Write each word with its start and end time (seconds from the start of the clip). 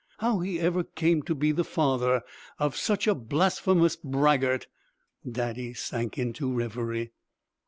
How 0.17 0.39
he 0.39 0.59
ever 0.59 0.83
came 0.83 1.21
to 1.21 1.35
be 1.35 1.51
the 1.51 1.63
father 1.63 2.23
of 2.57 2.75
such 2.75 3.05
a 3.05 3.13
blasphemous 3.13 3.95
braggart" 3.97 4.65
Daddy 5.31 5.75
sank 5.75 6.17
into 6.17 6.51
reverie. 6.51 7.11